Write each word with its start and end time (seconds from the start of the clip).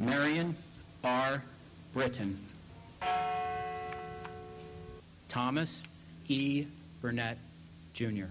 Marion 0.00 0.56
R. 1.02 1.42
Britton. 1.92 2.34
Thomas 5.26 5.82
E. 6.26 6.66
Burnett 6.98 7.36
Jr. 7.92 8.26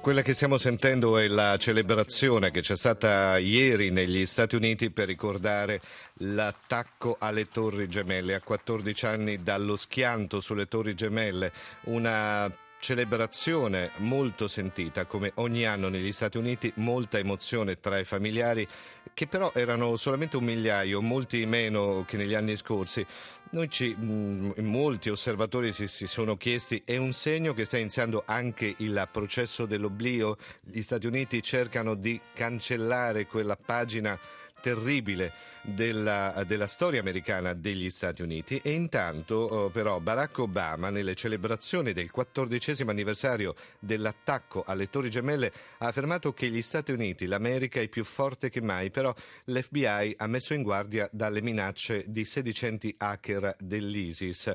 Quella 0.00 0.22
che 0.22 0.32
stiamo 0.32 0.56
sentendo 0.56 1.16
è 1.16 1.28
la 1.28 1.56
celebrazione 1.58 2.50
che 2.50 2.60
c'è 2.60 2.76
stata 2.76 3.38
ieri 3.38 3.90
negli 3.90 4.26
Stati 4.26 4.56
Uniti 4.56 4.90
per 4.90 5.06
ricordare 5.06 5.80
l'attacco 6.14 7.14
alle 7.20 7.48
Torri 7.48 7.88
Gemelle, 7.88 8.34
a 8.34 8.40
14 8.40 9.06
anni 9.06 9.42
dallo 9.44 9.76
schianto 9.76 10.40
sulle 10.40 10.66
Torri 10.66 10.94
Gemelle, 10.94 11.52
una 11.84 12.52
celebrazione 12.80 13.90
molto 13.96 14.48
sentita, 14.48 15.04
come 15.04 15.32
ogni 15.36 15.66
anno 15.66 15.88
negli 15.88 16.10
Stati 16.10 16.38
Uniti, 16.38 16.72
molta 16.76 17.18
emozione 17.18 17.78
tra 17.78 17.98
i 17.98 18.04
familiari, 18.04 18.66
che 19.14 19.26
però 19.26 19.52
erano 19.54 19.96
solamente 19.96 20.38
un 20.38 20.44
migliaio, 20.44 21.00
molti 21.02 21.44
meno 21.46 22.04
che 22.06 22.16
negli 22.16 22.34
anni 22.34 22.56
scorsi. 22.56 23.06
Noi 23.50 23.68
ci, 23.68 23.94
molti 23.96 25.10
osservatori 25.10 25.72
si, 25.72 25.86
si, 25.86 26.06
sono 26.06 26.36
chiesti, 26.36 26.82
è 26.84 26.96
un 26.96 27.12
segno 27.12 27.52
che 27.52 27.66
sta 27.66 27.76
iniziando 27.76 28.22
anche 28.26 28.74
il 28.78 29.08
processo 29.12 29.66
dell'oblio? 29.66 30.36
Gli 30.62 30.80
Stati 30.80 31.06
Uniti 31.06 31.42
cercano 31.42 31.94
di 31.94 32.18
cancellare 32.32 33.26
quella 33.26 33.56
pagina 33.56 34.18
terribile 34.60 35.32
della, 35.74 36.44
della, 36.46 36.66
storia 36.66 37.00
americana 37.00 37.52
degli 37.52 37.90
Stati 37.90 38.22
Uniti 38.22 38.60
e 38.62 38.72
intanto 38.72 39.34
oh, 39.34 39.70
però 39.70 40.00
Barack 40.00 40.38
Obama 40.38 40.90
nelle 40.90 41.14
celebrazioni 41.14 41.92
del 41.92 42.10
quattordicesimo 42.10 42.90
anniversario 42.90 43.54
dell'attacco 43.78 44.62
alle 44.66 44.88
Torri 44.88 45.10
Gemelle 45.10 45.52
ha 45.78 45.86
affermato 45.86 46.32
che 46.32 46.48
gli 46.48 46.62
Stati 46.62 46.92
Uniti, 46.92 47.26
l'America 47.26 47.80
è 47.80 47.88
più 47.88 48.04
forte 48.04 48.50
che 48.50 48.60
mai, 48.60 48.90
però 48.90 49.14
l'FBI 49.44 50.14
ha 50.16 50.26
messo 50.26 50.54
in 50.54 50.62
guardia 50.62 51.08
dalle 51.12 51.42
minacce 51.42 52.04
di 52.06 52.24
sedicenti 52.24 52.94
hacker 52.98 53.56
dell'ISIS. 53.58 54.54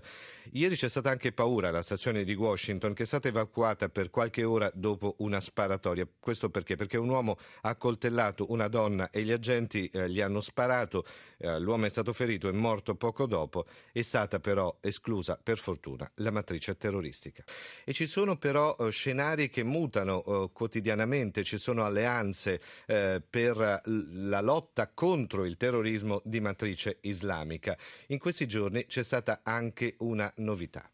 Ieri 0.52 0.76
c'è 0.76 0.90
stata 0.90 1.10
anche 1.10 1.32
paura 1.32 1.70
alla 1.70 1.82
stazione 1.82 2.24
di 2.24 2.34
Washington 2.36 2.94
che 2.94 3.04
è 3.04 3.06
stata 3.06 3.28
evacuata 3.28 3.90
per 3.90 4.10
qualche 4.10 4.44
ora 4.44 4.70
dopo 4.74 5.16
una 5.20 5.40
sparatoria. 5.40 6.08
Questo 6.20 6.50
perché? 6.50 6.76
Perché 6.76 6.98
un 6.98 7.10
uomo 7.10 7.38
ha 7.62 7.76
coltellato 7.76 8.52
una 8.52 8.68
donna 8.68 9.10
e 9.10 9.24
gli 9.24 9.32
agenti 9.32 9.88
eh, 9.88 10.10
gli 10.10 10.22
hanno 10.22 10.42
sparato 10.42 11.05
eh, 11.38 11.60
l'uomo 11.60 11.86
è 11.86 11.90
stato 11.90 12.14
ferito 12.14 12.48
e 12.48 12.52
morto 12.52 12.96
poco 12.96 13.26
dopo, 13.26 13.66
è 13.92 14.02
stata 14.02 14.40
però 14.40 14.78
esclusa 14.82 15.40
per 15.42 15.58
fortuna 15.58 16.10
la 16.16 16.32
matrice 16.32 16.78
terroristica. 16.78 17.44
E 17.84 17.94
ci 17.94 18.08
sono 18.08 18.38
però 18.38 18.76
eh, 18.80 18.90
scenari 18.90 19.50
che 19.50 19.64
mutano 19.64 20.24
eh, 20.24 20.50
quotidianamente, 20.54 21.44
ci 21.44 21.58
sono 21.58 21.84
alleanze 21.84 22.62
eh, 22.86 23.22
per 23.28 23.82
la 23.86 24.42
lotta 24.42 24.92
contro 24.94 25.46
il 25.46 25.58
terrorismo 25.58 26.22
di 26.24 26.40
matrice 26.40 26.98
islamica. 27.02 27.78
In 28.08 28.20
questi 28.20 28.48
giorni 28.48 28.86
c'è 28.86 29.04
stata 29.04 29.42
anche 29.44 29.96
una 30.00 30.32
novità 30.38 30.90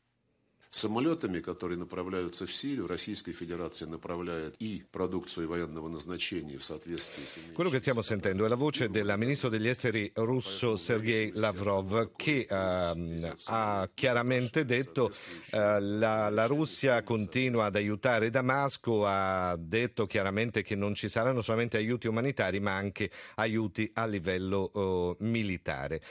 Самолетами, 0.77 1.41
которые 1.41 1.79
направляются 1.79 2.45
в 2.45 2.53
Сирию, 2.53 2.87
Российская 2.87 3.33
Федерация 3.33 3.89
направляет 3.89 4.57
и 4.59 4.85
продукцию 4.93 5.49
военного 5.49 5.89
назначения 5.89 6.59
в 6.59 6.65
соответствии 6.65 7.25
с... 7.25 7.39
Quello 7.55 7.71
che 7.71 7.79
stiamo 7.79 8.03
sentendo 8.03 8.45
è 8.45 8.49
la 8.49 8.57
voce 8.57 8.91
del 8.91 9.15
ministro 9.17 9.49
degli 9.49 9.69
esteri 9.69 10.11
russo 10.17 10.77
Sergei 10.77 11.31
Lavrov 11.33 12.11
che 12.15 12.47
uh, 12.51 13.35
ha 13.47 13.89
chiaramente 13.95 14.67
detto 14.67 15.05
uh, 15.05 15.57
la, 15.81 16.29
la 16.29 16.45
Russia 16.45 17.03
continua 17.03 17.65
ad 17.65 17.77
aiutare 17.77 18.29
Damasco, 18.29 19.07
ha 19.07 19.57
detto 19.59 20.05
chiaramente 20.05 20.63
che 20.63 20.75
non 20.75 20.95
ci 20.95 21.09
saranno 21.09 21.41
solamente 21.41 21.79
aiuti 21.79 22.07
umanitari 22.07 22.61
ma 22.61 22.75
anche 22.75 23.11
aiuti 23.37 23.91
a 23.95 24.05
livello 24.05 24.71
uh, 24.75 25.17
militare. 25.21 26.03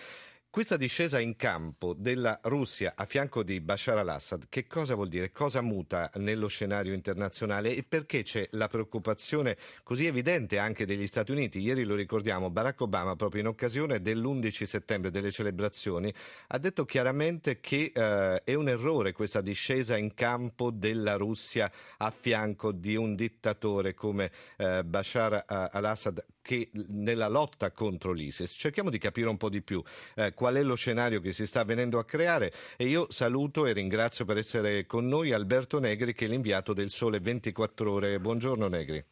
Questa 0.52 0.76
discesa 0.76 1.20
in 1.20 1.36
campo 1.36 1.94
della 1.94 2.40
Russia 2.42 2.94
a 2.96 3.04
fianco 3.04 3.44
di 3.44 3.60
Bashar 3.60 3.98
al-Assad, 3.98 4.46
che 4.48 4.66
cosa 4.66 4.96
vuol 4.96 5.06
dire? 5.06 5.30
Cosa 5.30 5.60
muta 5.60 6.10
nello 6.16 6.48
scenario 6.48 6.92
internazionale 6.92 7.72
e 7.76 7.84
perché 7.84 8.24
c'è 8.24 8.48
la 8.54 8.66
preoccupazione 8.66 9.56
così 9.84 10.06
evidente 10.06 10.58
anche 10.58 10.86
degli 10.86 11.06
Stati 11.06 11.30
Uniti? 11.30 11.60
Ieri 11.60 11.84
lo 11.84 11.94
ricordiamo, 11.94 12.50
Barack 12.50 12.80
Obama 12.80 13.14
proprio 13.14 13.42
in 13.42 13.46
occasione 13.46 14.00
dell'11 14.00 14.64
settembre 14.64 15.12
delle 15.12 15.30
celebrazioni 15.30 16.12
ha 16.48 16.58
detto 16.58 16.84
chiaramente 16.84 17.60
che 17.60 17.92
eh, 17.94 18.42
è 18.42 18.54
un 18.54 18.68
errore 18.68 19.12
questa 19.12 19.42
discesa 19.42 19.96
in 19.96 20.14
campo 20.14 20.72
della 20.72 21.14
Russia 21.14 21.70
a 21.98 22.10
fianco 22.10 22.72
di 22.72 22.96
un 22.96 23.14
dittatore 23.14 23.94
come 23.94 24.32
eh, 24.56 24.82
Bashar 24.82 25.32
eh, 25.32 25.44
al-Assad 25.46 26.24
che 26.50 26.68
nella 26.88 27.28
lotta 27.28 27.70
contro 27.70 28.10
l'ISIS. 28.10 28.56
Cerchiamo 28.58 28.90
di 28.90 28.98
capire 28.98 29.28
un 29.28 29.36
po' 29.36 29.48
di 29.48 29.62
più 29.62 29.80
eh, 30.16 30.34
qual 30.34 30.56
è 30.56 30.64
lo 30.64 30.74
scenario 30.74 31.20
che 31.20 31.30
si 31.30 31.46
sta 31.46 31.62
venendo 31.62 32.00
a 32.00 32.04
creare 32.04 32.52
e 32.76 32.86
io 32.86 33.06
saluto 33.08 33.66
e 33.66 33.72
ringrazio 33.72 34.24
per 34.24 34.36
essere 34.36 34.84
con 34.84 35.06
noi 35.06 35.30
Alberto 35.30 35.78
Negri 35.78 36.12
che 36.12 36.24
è 36.24 36.28
l'inviato 36.28 36.72
del 36.72 36.90
Sole 36.90 37.20
24 37.20 37.92
Ore. 37.92 38.18
Buongiorno 38.18 38.66
Negri. 38.66 39.04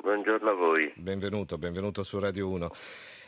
Buongiorno 0.00 0.48
a 0.48 0.54
voi. 0.54 0.90
Benvenuto, 0.96 1.58
benvenuto 1.58 2.02
su 2.02 2.18
Radio 2.18 2.48
1. 2.48 2.70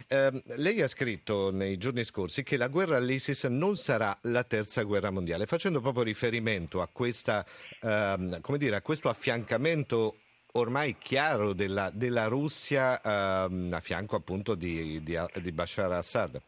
Eh, 0.09 0.43
lei 0.57 0.81
ha 0.81 0.89
scritto 0.89 1.51
nei 1.51 1.77
giorni 1.77 2.03
scorsi 2.03 2.43
che 2.43 2.57
la 2.57 2.69
guerra 2.69 2.97
all'ISIS 2.97 3.45
non 3.45 3.77
sarà 3.77 4.17
la 4.23 4.45
terza 4.45 4.85
guerra 4.85 5.11
mondiale, 5.11 5.45
facendo 5.45 5.83
proprio 5.83 6.05
riferimento 6.05 6.81
a, 6.81 6.89
questa, 6.91 7.45
ehm, 7.83 8.41
dire, 8.57 8.77
a 8.77 8.81
questo 8.81 9.11
affiancamento 9.11 10.17
ormai 10.53 10.97
chiaro 10.99 11.53
della, 11.53 11.91
della 11.93 12.27
Russia 12.27 13.01
ehm, 13.01 13.73
a 13.73 13.81
fianco 13.81 14.17
appunto 14.17 14.55
di, 14.55 15.03
di, 15.03 15.19
di 15.35 15.53
Bashar 15.53 15.87
al-Assad. 15.87 16.41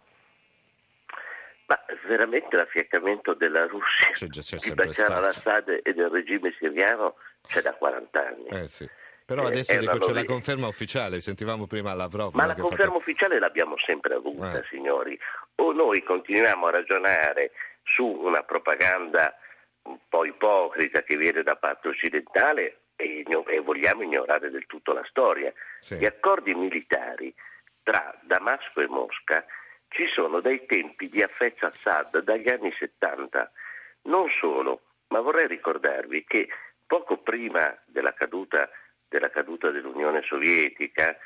Ma 1.67 1.79
veramente 2.07 2.57
l'affiancamento 2.57 3.35
della 3.35 3.67
Russia 3.67 4.27
di 4.29 4.75
Bashar 4.75 5.13
al-Assad 5.13 5.81
e 5.83 5.95
del 5.95 6.09
regime 6.09 6.55
siriano 6.59 7.17
c'è 7.47 7.63
da 7.63 7.75
40 7.75 8.21
anni. 8.21 8.49
Eh 8.49 8.69
sì. 8.69 8.89
Però 9.25 9.47
adesso 9.47 9.79
dico, 9.79 9.99
c'è 9.99 10.13
la 10.13 10.25
conferma 10.25 10.67
ufficiale, 10.67 11.21
sentivamo 11.21 11.67
prima 11.67 11.95
Lavrov. 11.95 12.34
Ma 12.34 12.45
la 12.45 12.55
conferma 12.55 12.84
fatto... 12.84 12.99
ufficiale 12.99 13.39
l'abbiamo 13.39 13.77
sempre 13.79 14.15
avuta, 14.15 14.59
eh. 14.59 14.65
signori. 14.69 15.19
O 15.57 15.73
noi 15.73 16.03
continuiamo 16.03 16.67
a 16.67 16.71
ragionare 16.71 17.53
su 17.84 18.05
una 18.05 18.43
propaganda 18.43 19.34
un 19.84 19.99
po' 20.09 20.25
ipocrita 20.25 21.03
che 21.03 21.17
viene 21.17 21.43
da 21.43 21.57
parte 21.57 21.89
occidentale 21.89 22.81
e, 23.03 23.25
e 23.47 23.61
vogliamo 23.61 24.03
ignorare 24.03 24.51
del 24.51 24.67
tutto 24.67 24.93
la 24.93 25.05
storia. 25.09 25.53
Sì. 25.81 25.97
Gli 25.97 26.05
accordi 26.05 26.55
militari 26.55 27.35
tra 27.83 28.17
Damasco 28.23 28.81
e 28.81 28.87
Mosca 28.87 29.45
ci 29.89 30.07
sono 30.15 30.41
dai 30.41 30.65
tempi 30.67 31.09
di 31.09 31.23
Hafez 31.23 31.63
Assad, 31.63 32.23
dagli 32.23 32.49
anni 32.49 32.73
70. 32.73 33.51
Non 34.03 34.29
solo, 34.41 34.83
ma 35.09 35.21
vorrei 35.21 35.47
ricordarvi 35.47 36.25
che 36.25 36.49
poco 36.87 37.19
prima 37.19 37.77
della 37.85 38.15
caduta, 38.15 38.69
della 39.09 39.31
caduta 39.31 39.71
dell'Unione 39.71 40.23
Sovietica, 40.23 41.17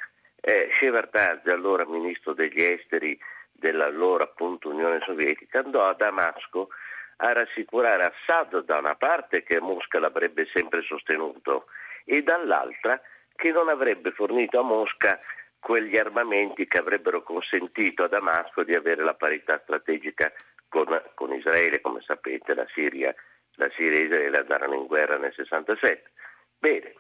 eh, 0.41 0.71
Shevartaz, 0.75 1.47
allora 1.47 1.87
ministro 1.87 2.34
degli 2.34 2.63
esteri 2.63 3.19
dell'allora 3.53 4.25
appunto 4.25 4.69
Unione 4.69 5.01
Sovietica, 5.05 5.61
andò 5.61 5.87
a 5.87 5.95
Damasco 5.95 6.69
a 7.16 7.33
rassicurare 7.33 8.04
Assad 8.04 8.65
da 8.65 8.78
una 8.78 8.95
parte 8.95 9.42
che 9.42 9.60
Mosca 9.60 9.98
l'avrebbe 9.98 10.47
sempre 10.53 10.83
sostenuto 10.83 11.66
e 12.04 12.22
dall'altra 12.22 13.01
che 13.34 13.51
non 13.53 13.68
avrebbe 13.68 14.13
fornito 14.13 14.59
a 14.59 14.63
Mosca 14.63 15.18
quegli 15.59 15.97
armamenti 15.97 16.66
che 16.66 16.78
avrebbero 16.78 17.22
consentito 17.22 18.04
a 18.04 18.09
Damasco 18.09 18.63
di 18.63 18.74
avere 18.74 19.03
la 19.03 19.15
parità 19.15 19.59
strategica 19.63 20.33
con, 20.68 20.86
con 21.15 21.33
Israele, 21.33 21.80
come 21.80 22.01
sapete 22.03 22.54
la 22.54 22.66
Siria, 22.72 23.15
la 23.54 23.69
Siria 23.74 23.98
e 23.98 24.04
Israele 24.04 24.39
andarono 24.39 24.74
in 24.74 24.86
guerra 24.86 25.16
nel 25.16 25.33
67. 25.34 26.10
Bene, 26.59 26.95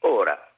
ora 0.00 0.50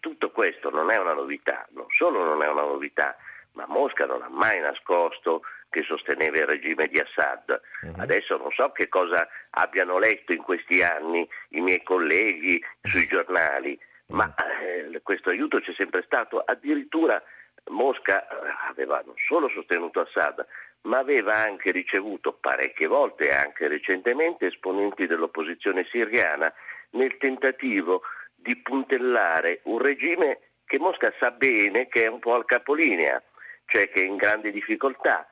tutto 0.00 0.30
questo 0.30 0.70
non 0.70 0.90
è 0.90 0.96
una 0.96 1.14
novità, 1.14 1.66
non 1.70 1.86
solo 1.90 2.22
non 2.22 2.42
è 2.42 2.48
una 2.48 2.62
novità, 2.62 3.16
ma 3.52 3.66
Mosca 3.66 4.06
non 4.06 4.22
ha 4.22 4.28
mai 4.28 4.60
nascosto 4.60 5.42
che 5.70 5.82
sosteneva 5.82 6.38
il 6.38 6.46
regime 6.46 6.86
di 6.86 6.98
Assad. 6.98 7.60
Uh-huh. 7.82 7.94
Adesso 7.98 8.36
non 8.36 8.50
so 8.52 8.70
che 8.72 8.88
cosa 8.88 9.28
abbiano 9.50 9.98
letto 9.98 10.32
in 10.32 10.42
questi 10.42 10.82
anni 10.82 11.28
i 11.50 11.60
miei 11.60 11.82
colleghi 11.82 12.62
sui 12.82 13.06
giornali, 13.06 13.78
ma 14.08 14.34
eh, 14.62 15.00
questo 15.02 15.30
aiuto 15.30 15.60
c'è 15.60 15.72
sempre 15.76 16.02
stato, 16.02 16.40
addirittura 16.40 17.22
Mosca 17.68 18.26
eh, 18.26 18.34
aveva 18.70 19.02
non 19.04 19.14
solo 19.26 19.48
sostenuto 19.48 20.00
Assad, 20.00 20.46
ma 20.82 20.98
aveva 20.98 21.34
anche 21.34 21.70
ricevuto 21.70 22.32
parecchie 22.32 22.86
volte, 22.86 23.30
anche 23.30 23.68
recentemente, 23.68 24.46
esponenti 24.46 25.06
dell'opposizione 25.06 25.86
siriana 25.90 26.52
nel 26.90 27.16
tentativo 27.18 28.02
di 28.34 28.56
puntellare 28.56 29.60
un 29.64 29.78
regime 29.78 30.40
che 30.64 30.78
Mosca 30.78 31.12
sa 31.18 31.30
bene 31.30 31.88
che 31.88 32.04
è 32.04 32.06
un 32.06 32.20
po' 32.20 32.34
al 32.34 32.44
capolinea, 32.44 33.22
cioè 33.66 33.90
che 33.90 34.02
è 34.02 34.04
in 34.04 34.16
grande 34.16 34.50
difficoltà 34.50 35.26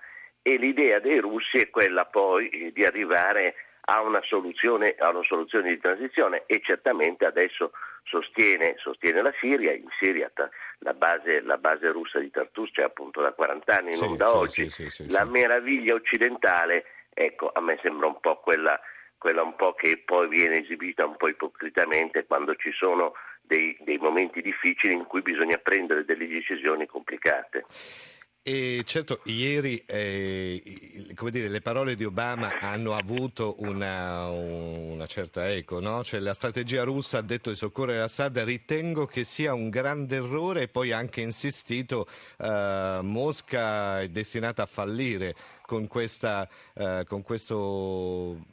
e 0.47 0.59
l'idea 0.59 1.01
dei 1.01 1.19
russi 1.19 1.57
è 1.57 1.71
quella 1.71 2.05
poi 2.05 2.71
di 2.73 2.85
arrivare 2.85 3.57
a 3.89 4.01
una 4.01 4.21
soluzione, 4.23 4.95
a 4.97 5.09
una 5.09 5.25
soluzione 5.25 5.71
di 5.71 5.81
transizione 5.81 6.45
e 6.47 6.61
certamente 6.63 7.27
adesso 7.27 7.73
sostiene, 8.05 8.77
sostiene 8.79 9.23
la 9.23 9.35
Siria, 9.41 9.73
in 9.73 9.89
Siria 9.99 10.31
la 10.79 10.93
base, 10.93 11.41
la 11.41 11.59
base, 11.59 11.91
russa 11.91 12.21
di 12.21 12.31
Tartus 12.31 12.71
c'è 12.71 12.85
appunto 12.85 13.21
da 13.21 13.33
40 13.33 13.77
anni, 13.77 13.95
sì, 13.95 14.07
non 14.07 14.17
da 14.17 14.29
sì, 14.29 14.37
oggi, 14.37 14.71
sì, 14.71 15.11
la 15.11 15.25
meraviglia 15.25 15.95
occidentale, 15.95 16.85
ecco 17.13 17.51
a 17.53 17.61
me 17.61 17.81
sembra 17.83 18.07
un 18.07 18.21
po' 18.21 18.39
quella, 18.39 18.81
quella 19.19 19.43
un 19.43 19.57
po' 19.57 19.75
che 19.75 20.01
poi 20.05 20.29
viene 20.29 20.61
esibita 20.61 21.05
un 21.05 21.17
po' 21.17 21.27
ipocritamente 21.27 22.25
quando 22.25 22.55
ci 22.55 22.71
sono 22.71 23.15
dei, 23.43 23.77
dei 23.81 23.99
momenti 23.99 24.41
difficili 24.43 24.93
in 24.93 25.07
cui 25.07 25.23
bisogna 25.23 25.57
prendere 25.57 26.05
delle 26.05 26.29
decisioni 26.29 26.87
complicate. 26.87 27.65
E 28.49 28.85
certo, 28.85 29.23
ieri 29.25 29.83
eh, 29.89 30.63
dire, 31.31 31.49
le 31.49 31.61
parole 31.61 31.97
di 31.97 32.05
Obama 32.05 32.61
hanno 32.61 32.95
avuto 32.95 33.57
una, 33.59 34.29
una 34.29 35.05
certa 35.07 35.51
eco, 35.51 35.81
no? 35.81 36.05
cioè, 36.05 36.21
la 36.21 36.33
strategia 36.33 36.85
russa 36.85 37.19
ha 37.19 37.23
detto 37.23 37.51
di 37.51 37.57
soccorrere 37.57 38.03
Assad, 38.03 38.39
ritengo 38.39 39.07
che 39.07 39.25
sia 39.25 39.53
un 39.53 39.69
grande 39.69 40.19
errore 40.19 40.63
e 40.63 40.69
poi 40.69 40.93
ha 40.93 40.97
anche 40.97 41.23
insistito 41.23 42.07
eh, 42.39 43.01
Mosca 43.03 44.03
è 44.03 44.09
destinata 44.11 44.63
a 44.63 44.67
fallire 44.67 45.35
con, 45.63 45.89
questa, 45.89 46.49
eh, 46.75 47.03
con 47.05 47.23
questo 47.23 48.45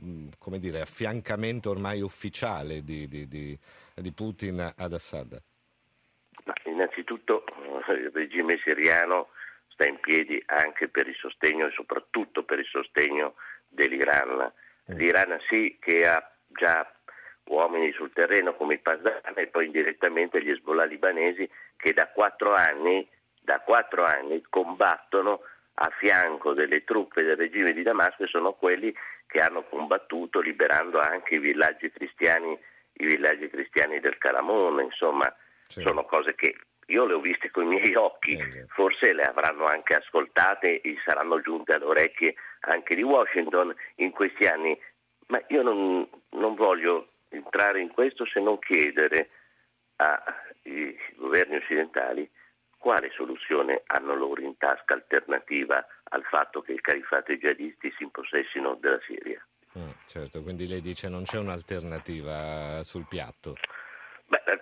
dire, 0.57 0.81
affiancamento 0.81 1.69
ormai 1.69 2.01
ufficiale 2.01 2.83
di, 2.83 3.07
di, 3.07 3.27
di, 3.27 3.55
di 3.93 4.11
Putin 4.11 4.73
ad 4.75 4.91
Assad. 4.91 5.39
Ma 6.45 6.53
innanzitutto 6.65 7.43
il 7.89 8.09
regime 8.11 8.59
siriano 8.63 9.27
sta 9.73 9.87
in 9.87 9.99
piedi 9.99 10.41
anche 10.45 10.87
per 10.87 11.07
il 11.07 11.15
sostegno 11.15 11.67
e 11.67 11.71
soprattutto 11.71 12.43
per 12.43 12.59
il 12.59 12.65
sostegno 12.65 13.35
dell'Iran. 13.67 14.51
L'Iran 14.85 15.39
sì 15.47 15.77
che 15.79 16.07
ha 16.07 16.31
già 16.47 16.89
uomini 17.45 17.91
sul 17.91 18.13
terreno 18.13 18.55
come 18.55 18.75
i 18.75 18.79
Pasdan 18.79 19.33
e 19.35 19.47
poi 19.47 19.65
indirettamente 19.65 20.41
gli 20.41 20.49
Hezbollah 20.49 20.85
libanesi 20.85 21.49
che 21.75 21.93
da 21.93 22.07
quattro 22.07 22.53
anni, 22.53 23.07
da 23.41 23.59
quattro 23.59 24.05
anni 24.05 24.43
combattono 24.49 25.41
a 25.75 25.89
fianco 25.97 26.53
delle 26.53 26.83
truppe 26.83 27.23
del 27.23 27.35
regime 27.35 27.73
di 27.73 27.81
Damasco 27.81 28.23
e 28.23 28.27
sono 28.27 28.53
quelli 28.53 28.93
che 29.25 29.39
hanno 29.39 29.63
combattuto 29.63 30.39
liberando 30.39 30.99
anche 30.99 31.35
i 31.35 31.39
villaggi 31.39 31.89
cristiani, 31.89 32.57
i 32.93 33.05
villaggi 33.05 33.49
cristiani 33.49 33.99
del 33.99 34.17
Calamone, 34.19 34.83
insomma 34.83 35.33
sì. 35.67 35.81
sono 35.81 36.05
cose 36.05 36.35
che 36.35 36.55
io 36.87 37.05
le 37.05 37.13
ho 37.13 37.19
viste 37.19 37.51
con 37.51 37.63
i 37.63 37.67
miei 37.67 37.95
occhi, 37.95 38.33
eh, 38.33 38.65
forse 38.69 39.13
le 39.13 39.23
avranno 39.23 39.65
anche 39.65 39.95
ascoltate 39.95 40.81
e 40.81 40.95
saranno 41.05 41.41
giunte 41.41 41.73
alle 41.73 41.85
orecchie 41.85 42.35
anche 42.61 42.95
di 42.95 43.03
Washington 43.03 43.73
in 43.95 44.11
questi 44.11 44.45
anni, 44.45 44.77
ma 45.27 45.41
io 45.47 45.61
non, 45.61 46.07
non 46.31 46.55
voglio 46.55 47.09
entrare 47.29 47.81
in 47.81 47.89
questo 47.89 48.25
se 48.25 48.39
non 48.39 48.59
chiedere 48.59 49.29
ai 49.95 50.97
governi 51.15 51.55
occidentali 51.55 52.29
quale 52.77 53.11
soluzione 53.15 53.83
hanno 53.87 54.13
loro 54.13 54.41
in 54.41 54.57
tasca 54.57 54.93
alternativa 54.93 55.85
al 56.09 56.23
fatto 56.23 56.61
che 56.61 56.73
i 56.73 56.81
califati 56.81 57.37
jihadisti 57.37 57.93
si 57.97 58.03
impossessino 58.03 58.75
della 58.75 58.99
Siria. 59.07 59.41
Mm, 59.77 59.89
certo, 60.05 60.43
quindi 60.43 60.67
lei 60.67 60.81
dice 60.81 61.07
non 61.07 61.23
c'è 61.23 61.37
un'alternativa 61.39 62.83
sul 62.83 63.05
piatto. 63.07 63.55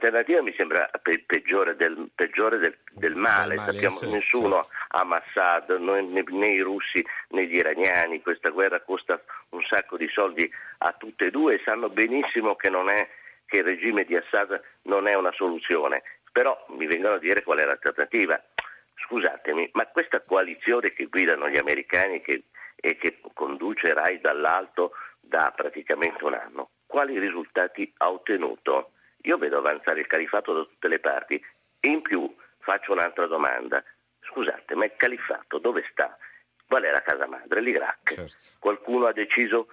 L'alternativa 0.02 0.42
mi 0.42 0.54
sembra 0.58 0.90
pe- 1.00 1.24
peggiore, 1.28 1.76
del, 1.76 2.10
peggiore 2.16 2.58
del, 2.58 2.76
del, 2.94 3.14
male, 3.14 3.54
male 3.54 3.72
sappiamo 3.72 4.00
che 4.00 4.08
nessuno 4.08 4.64
certo. 4.64 4.70
ama 4.88 5.24
Assad, 5.24 5.70
né, 5.78 6.24
né, 6.28 6.48
i 6.48 6.60
russi 6.62 7.06
né 7.30 7.46
gli 7.46 7.58
iraniani, 7.58 8.20
questa 8.24 8.50
guerra 8.50 8.82
costa 8.82 9.22
un 9.50 9.62
sacco 9.62 9.98
di 9.98 10.08
soldi 10.08 10.52
a 10.80 10.96
tutte 10.98 11.26
e 11.26 11.30
due 11.30 11.54
e 11.54 11.62
sanno 11.64 11.90
benissimo 11.90 12.56
che, 12.56 12.70
è, 12.70 13.10
che 13.46 13.58
il 13.58 13.64
regime 13.64 14.04
di 14.04 14.16
Assad 14.16 14.60
non 14.84 15.08
è 15.08 15.14
una 15.14 15.32
soluzione, 15.34 16.02
però 16.32 16.66
mi 16.70 16.88
vengono 16.88 17.16
a 17.16 17.20
dire 17.20 17.44
qual 17.44 17.60
è 17.60 17.66
l'alternativa. 17.66 18.42
Scusatemi, 19.06 19.70
ma 19.74 19.86
questa 19.86 20.22
coalizione 20.22 20.94
che 20.94 21.06
guidano 21.06 21.48
gli 21.48 21.60
americani 21.60 22.22
che, 22.22 22.46
e 22.76 22.98
che 22.98 23.20
conduce 23.36 23.94
Rai 23.94 24.20
dall'alto 24.20 24.94
da 25.20 25.54
praticamente 25.56 26.24
un 26.24 26.34
anno, 26.34 26.72
quali 26.88 27.20
risultati 27.20 27.94
ha 27.98 28.10
ottenuto? 28.10 28.94
Io 29.24 29.38
vedo 29.38 29.58
avanzare 29.58 30.00
il 30.00 30.08
califato 30.08 30.54
da 30.54 30.64
tutte 30.64 30.88
le 30.88 31.00
parti 31.00 31.44
e 31.80 31.88
in 31.88 32.02
più 32.02 32.34
faccio 32.60 32.92
un'altra 32.92 33.28
domanda. 33.28 33.84
Scusate, 34.22 34.76
ma 34.76 34.86
il 34.86 34.94
califato 34.96 35.58
dove 35.58 35.84
sta? 35.92 36.18
Qual 36.66 36.84
è 36.84 36.92
la 36.92 37.02
casa 37.02 37.28
madre? 37.28 37.62
L'Iraq. 37.62 38.14
Certo. 38.14 38.36
Qualcuno 38.60 39.08
ha 39.08 39.12
deciso, 39.12 39.68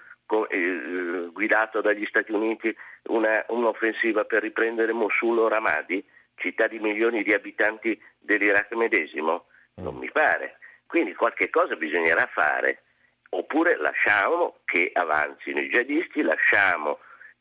eh, 0.51 1.29
guidato 1.33 1.81
dagli 1.81 2.05
Stati 2.07 2.33
Uniti, 2.33 2.75
una, 3.05 3.45
un'offensiva 3.49 4.25
per 4.25 4.43
riprendere 4.43 4.93
Mosul 4.93 5.39
o 5.39 5.49
Ramadi, 5.49 6.05
città 6.35 6.67
di 6.67 6.79
milioni 6.79 7.23
di 7.23 7.33
abitanti 7.33 8.01
dell'Iraq 8.19 8.73
medesimo? 8.73 9.47
Non 9.77 9.95
mm. 9.95 9.99
mi 9.99 10.11
pare. 10.11 10.59
Quindi 10.87 11.15
qualche 11.15 11.51
cosa 11.51 11.77
bisognerà 11.77 12.27
fare. 12.33 12.83
Oppure 13.31 13.77
lasciamo 13.77 14.61
che 14.65 14.91
avanzino 14.93 15.61
i 15.61 15.69
jihadisti, 15.69 16.23
lasciamo 16.23 16.99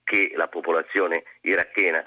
che 0.07 0.31
la 0.35 0.47
popolazione 0.47 1.23
irachena 1.41 2.01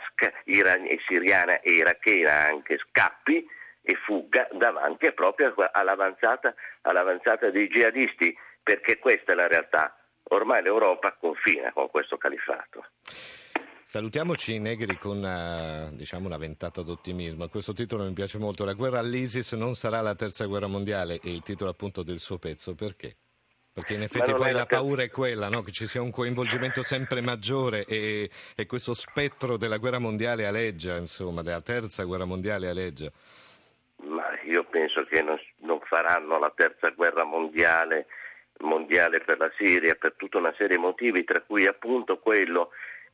iran- 0.44 0.86
e 0.86 0.98
siriana 1.06 1.60
e 1.60 1.72
irachena 1.72 2.46
anche 2.46 2.78
scappi 2.88 3.46
e 3.82 3.94
fugga 4.06 4.48
davanti 4.52 5.12
proprio 5.12 5.52
all'avanzata, 5.72 6.54
all'avanzata 6.82 7.50
dei 7.50 7.68
jihadisti, 7.68 8.34
perché 8.62 8.98
questa 8.98 9.32
è 9.32 9.34
la 9.34 9.48
realtà. 9.48 9.94
Ormai 10.32 10.62
l'Europa 10.62 11.12
confina 11.20 11.72
con 11.72 11.90
questo 11.90 12.16
califato. 12.16 12.86
Salutiamoci 13.82 14.58
Negri 14.60 14.96
con 14.96 15.18
una, 15.18 15.90
diciamo, 15.92 16.26
una 16.26 16.38
ventata 16.38 16.80
d'ottimismo. 16.80 17.48
Questo 17.48 17.74
titolo 17.74 18.04
mi 18.04 18.12
piace 18.12 18.38
molto. 18.38 18.64
La 18.64 18.74
guerra 18.74 19.00
all'ISIS 19.00 19.52
non 19.54 19.74
sarà 19.74 20.00
la 20.00 20.14
terza 20.14 20.46
guerra 20.46 20.68
mondiale 20.68 21.18
e 21.22 21.30
il 21.30 21.42
titolo 21.42 21.70
appunto 21.70 22.02
del 22.02 22.20
suo 22.20 22.38
pezzo. 22.38 22.74
Perché? 22.74 23.16
Perché 23.72 23.94
in 23.94 24.02
effetti 24.02 24.34
poi 24.34 24.52
la 24.52 24.66
paura 24.66 25.02
è 25.02 25.10
quella, 25.10 25.48
no? 25.48 25.62
che 25.62 25.70
ci 25.70 25.86
sia 25.86 26.02
un 26.02 26.10
coinvolgimento 26.10 26.82
sempre 26.82 27.20
maggiore 27.20 27.84
e, 27.84 28.28
e, 28.56 28.66
questo 28.66 28.94
spettro 28.94 29.56
della 29.56 29.78
guerra 29.78 30.00
mondiale 30.00 30.44
aleggia, 30.44 30.96
insomma, 30.96 31.42
della 31.42 31.60
terza 31.60 32.02
guerra 32.02 32.24
mondiale 32.24 32.68
aleggia. 32.68 33.10
Ma 34.02 34.26
io 34.42 34.64
penso 34.64 35.04
che 35.04 35.22
non, 35.22 35.38
non 35.58 35.78
faranno 35.84 36.38
la 36.40 36.52
terza 36.52 36.88
guerra 36.90 37.22
mondiale, 37.22 38.06
mondiale 38.58 39.20
per 39.20 39.38
la 39.38 39.50
Siria 39.56 39.94
per 39.94 40.14
tutta 40.16 40.38
una 40.38 40.52
serie 40.56 40.76
di 40.76 40.82
motivi, 40.82 41.22
tra 41.22 41.40
cui 41.40 41.66
appunto 41.66 42.18
quello 42.18 42.70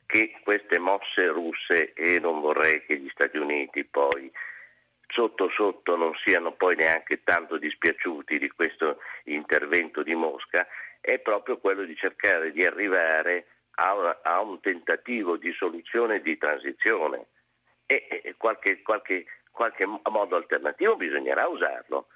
che 0.07 0.39
queste 0.41 0.79
mosse 0.79 1.27
russe, 1.27 1.93
e 1.93 2.19
non 2.19 2.41
vorrei 2.41 2.83
che 2.85 2.97
gli 2.97 3.09
Stati 3.09 3.37
Uniti 3.37 3.83
poi 3.83 4.31
sotto 5.07 5.49
sotto 5.49 5.95
non 5.95 6.13
siano 6.23 6.51
poi 6.51 6.75
neanche 6.75 7.23
tanto 7.23 7.57
dispiaciuti 7.57 8.37
di 8.37 8.49
questo 8.49 8.99
intervento 9.25 10.03
di 10.03 10.15
Mosca, 10.15 10.67
è 11.01 11.19
proprio 11.19 11.57
quello 11.57 11.83
di 11.83 11.95
cercare 11.95 12.51
di 12.51 12.63
arrivare 12.63 13.47
a, 13.75 14.19
a 14.23 14.41
un 14.41 14.59
tentativo 14.59 15.37
di 15.37 15.51
soluzione 15.53 16.21
di 16.21 16.37
transizione 16.37 17.27
e, 17.85 18.07
e 18.23 18.35
qualche, 18.37 18.81
qualche, 18.81 19.25
qualche, 19.51 19.85
modo 19.85 20.35
alternativo 20.35 20.95
bisognerà 20.95 21.47
usarlo. 21.47 22.07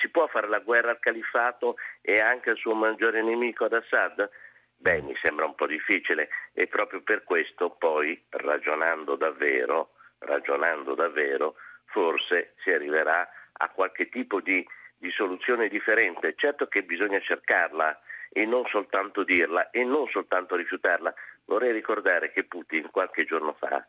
Si 0.00 0.08
può 0.08 0.26
fare 0.28 0.48
la 0.48 0.60
guerra 0.60 0.90
al 0.90 0.98
califato 0.98 1.76
e 2.00 2.18
anche 2.18 2.50
al 2.50 2.56
suo 2.56 2.74
maggiore 2.74 3.22
nemico 3.22 3.66
ad 3.66 3.74
Assad? 3.74 4.28
Beh, 4.76 5.02
mi 5.02 5.14
sembra 5.22 5.44
un 5.44 5.54
po' 5.54 5.66
difficile 5.66 6.30
e 6.54 6.66
proprio 6.66 7.02
per 7.02 7.22
questo 7.24 7.70
poi, 7.70 8.24
ragionando 8.30 9.16
davvero, 9.16 9.90
ragionando 10.20 10.94
davvero, 10.94 11.56
forse 11.86 12.54
si 12.62 12.70
arriverà 12.70 13.28
a 13.52 13.68
qualche 13.70 14.08
tipo 14.08 14.40
di, 14.40 14.66
di 14.96 15.10
soluzione 15.10 15.68
differente. 15.68 16.34
Certo 16.36 16.66
che 16.66 16.82
bisogna 16.82 17.20
cercarla 17.20 18.00
e 18.32 18.46
non 18.46 18.64
soltanto 18.66 19.24
dirla 19.24 19.70
e 19.70 19.84
non 19.84 20.06
soltanto 20.08 20.56
rifiutarla. 20.56 21.12
Vorrei 21.44 21.72
ricordare 21.72 22.32
che 22.32 22.44
Putin 22.44 22.90
qualche 22.90 23.24
giorno 23.24 23.54
fa 23.54 23.84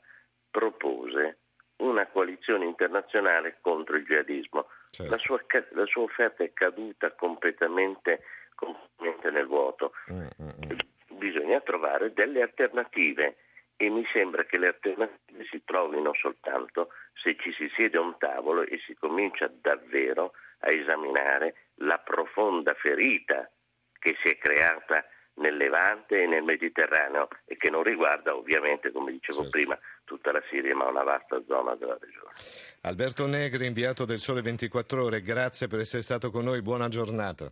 propose 0.49 1.37
una 1.77 2.05
coalizione 2.07 2.65
internazionale 2.65 3.57
contro 3.61 3.95
il 3.95 4.05
jihadismo. 4.05 4.67
Certo. 4.91 5.11
La, 5.11 5.17
sua, 5.17 5.39
la, 5.71 5.85
sua, 5.85 6.03
offerta 6.03 6.43
è 6.43 6.51
caduta 6.53 7.11
completamente, 7.11 8.23
completamente 8.55 9.31
nel 9.31 9.47
vuoto. 9.47 9.93
Mm, 10.11 10.27
mm, 10.41 10.49
mm. 10.65 11.17
Bisogna 11.17 11.59
trovare 11.61 12.13
delle 12.13 12.41
alternative 12.41 13.37
e 13.81 13.89
mi 13.89 14.05
sembra 14.13 14.43
che 14.43 14.59
le 14.59 14.67
alternative 14.67 15.43
si 15.49 15.63
trovino 15.65 16.13
soltanto 16.13 16.89
se 17.15 17.35
ci 17.39 17.51
si 17.53 17.67
siede 17.75 17.97
a 17.97 18.01
un 18.01 18.15
tavolo 18.19 18.61
e 18.61 18.79
si 18.85 18.93
comincia 18.93 19.51
davvero 19.51 20.33
a 20.59 20.69
esaminare 20.69 21.69
la 21.77 21.97
profonda 21.97 22.75
ferita 22.75 23.49
che 23.97 24.15
si 24.23 24.29
è 24.29 24.37
creata 24.37 25.03
nel 25.35 25.57
Levante 25.57 26.21
e 26.21 26.27
nel 26.27 26.43
Mediterraneo 26.43 27.27
e 27.45 27.57
che 27.57 27.71
non 27.71 27.81
riguarda 27.81 28.35
ovviamente, 28.35 28.91
come 28.91 29.13
dicevo 29.13 29.41
certo. 29.41 29.57
prima, 29.57 29.79
tutta 30.03 30.31
la 30.31 30.43
Siria, 30.51 30.75
ma 30.75 30.87
una 30.87 31.03
vasta 31.03 31.41
zona 31.47 31.73
della 31.73 31.97
regione. 31.99 32.33
Alberto 32.81 33.25
Negri, 33.25 33.65
inviato 33.65 34.05
del 34.05 34.19
Sole 34.19 34.41
24 34.43 35.03
Ore, 35.03 35.21
grazie 35.21 35.65
per 35.65 35.79
essere 35.79 36.03
stato 36.03 36.29
con 36.29 36.43
noi, 36.43 36.61
buona 36.61 36.87
giornata. 36.87 37.51